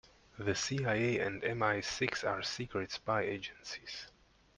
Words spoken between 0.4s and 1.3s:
CIA